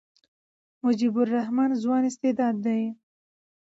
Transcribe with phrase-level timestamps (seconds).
[0.85, 2.83] مجيب الرحمن ځوان استعداد دئ.